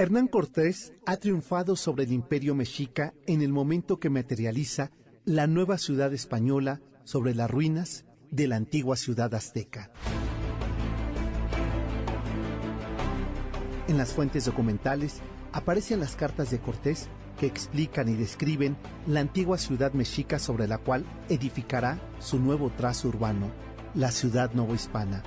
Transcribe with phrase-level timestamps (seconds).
[0.00, 4.92] Hernán Cortés ha triunfado sobre el imperio mexica en el momento que materializa
[5.26, 9.90] la nueva ciudad española sobre las ruinas de la antigua ciudad azteca.
[13.88, 15.20] En las fuentes documentales
[15.52, 20.78] aparecen las cartas de Cortés que explican y describen la antigua ciudad mexica sobre la
[20.78, 23.52] cual edificará su nuevo trazo urbano,
[23.94, 25.22] la ciudad novohispana.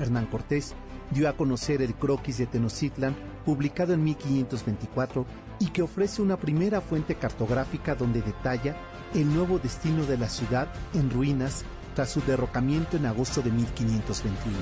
[0.00, 0.74] Hernán Cortés
[1.10, 3.14] dio a conocer el croquis de Tenochtitlan
[3.44, 5.26] publicado en 1524
[5.58, 8.76] y que ofrece una primera fuente cartográfica donde detalla
[9.14, 14.56] el nuevo destino de la ciudad en ruinas tras su derrocamiento en agosto de 1521.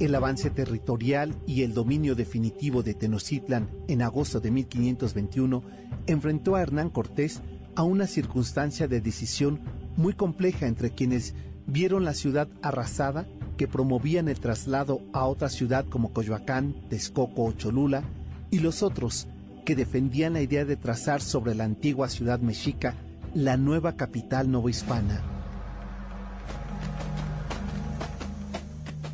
[0.00, 5.62] El avance territorial y el dominio definitivo de Tenochtitlan en agosto de 1521
[6.06, 7.42] enfrentó a Hernán Cortés
[7.76, 9.60] a una circunstancia de decisión
[9.96, 11.34] muy compleja entre quienes
[11.66, 17.52] vieron la ciudad arrasada que promovían el traslado a otra ciudad como Coyoacán, Texcoco o
[17.52, 18.02] Cholula,
[18.50, 19.28] y los otros
[19.64, 22.94] que defendían la idea de trazar sobre la antigua ciudad mexica
[23.34, 25.22] la nueva capital novohispana.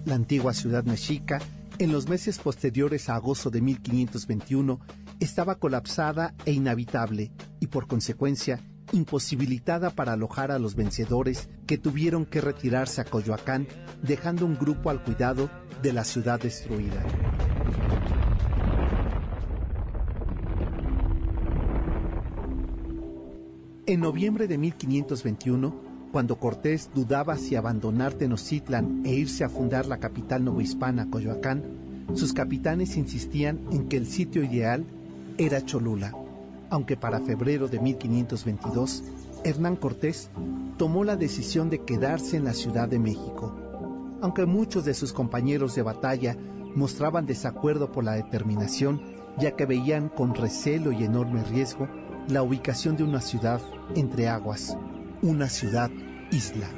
[0.05, 1.41] La antigua ciudad mexica,
[1.78, 4.81] en los meses posteriores a agosto de 1521,
[5.20, 8.61] estaba colapsada e inhabitable y por consecuencia
[8.92, 13.66] imposibilitada para alojar a los vencedores que tuvieron que retirarse a Coyoacán,
[14.02, 15.50] dejando un grupo al cuidado
[15.83, 17.05] de la ciudad destruida.
[23.86, 29.98] En noviembre de 1521, cuando Cortés dudaba si abandonar Tenochtitlan e irse a fundar la
[29.98, 34.84] capital novohispana, Coyoacán, sus capitanes insistían en que el sitio ideal
[35.39, 36.20] era Cholula
[36.70, 39.05] aunque para febrero de 1522
[39.45, 40.31] Hernán Cortés
[40.77, 43.55] tomó la decisión de quedarse en la Ciudad de México.
[44.20, 46.36] Aunque muchos de sus compañeros de batalla
[46.75, 49.01] mostraban desacuerdo por la determinación,
[49.39, 51.89] ya que veían con recelo y enorme riesgo
[52.29, 53.61] la ubicación de una ciudad
[53.95, 54.77] entre aguas,
[55.23, 55.91] una ciudad
[56.31, 56.69] isla.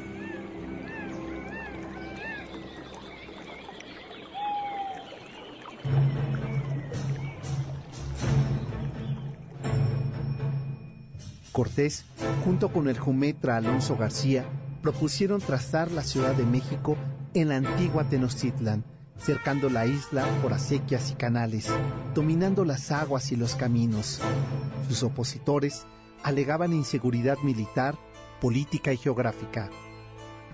[11.52, 12.06] Cortés,
[12.44, 14.46] junto con el jumetra Alonso García,
[14.80, 16.96] propusieron trazar la Ciudad de México
[17.34, 18.84] en la antigua Tenochtitlan,
[19.18, 21.68] cercando la isla por acequias y canales,
[22.14, 24.20] dominando las aguas y los caminos.
[24.88, 25.86] Sus opositores
[26.22, 27.98] alegaban inseguridad militar,
[28.40, 29.68] política y geográfica,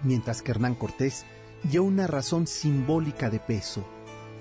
[0.03, 1.25] mientras que Hernán Cortés
[1.62, 3.84] dio una razón simbólica de peso,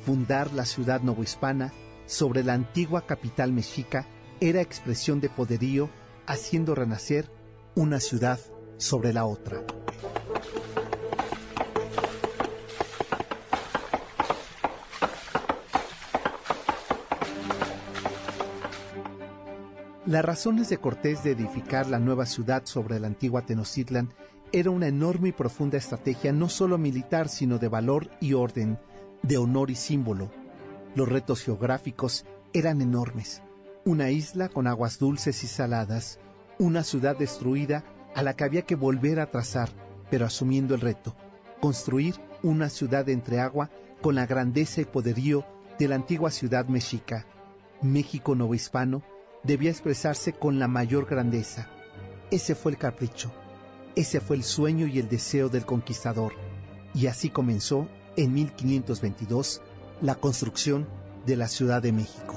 [0.05, 1.71] fundar la ciudad novohispana
[2.07, 4.07] sobre la antigua capital mexica
[4.39, 5.89] era expresión de poderío
[6.27, 7.31] haciendo renacer
[7.75, 8.39] una ciudad
[8.77, 9.63] sobre la otra.
[20.05, 24.13] Las razones de Cortés de edificar la nueva ciudad sobre la antigua Tenochtitlan
[24.53, 28.79] era una enorme y profunda estrategia no solo militar, sino de valor y orden,
[29.21, 30.31] de honor y símbolo.
[30.95, 33.41] Los retos geográficos eran enormes
[33.87, 36.19] una isla con aguas dulces y saladas,
[36.59, 39.69] una ciudad destruida a la que había que volver a trazar,
[40.11, 41.15] pero asumiendo el reto,
[41.61, 43.69] construir una ciudad entre agua
[44.01, 45.45] con la grandeza y poderío
[45.79, 47.25] de la antigua ciudad mexica.
[47.81, 49.03] México novohispano
[49.43, 51.69] debía expresarse con la mayor grandeza.
[52.29, 53.31] Ese fue el capricho,
[53.95, 56.33] ese fue el sueño y el deseo del conquistador.
[56.93, 57.87] Y así comenzó,
[58.17, 59.61] en 1522,
[60.01, 60.89] la construcción
[61.25, 62.36] de la Ciudad de México.